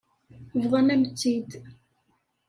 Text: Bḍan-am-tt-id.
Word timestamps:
Bḍan-am-tt-id. 0.61 1.51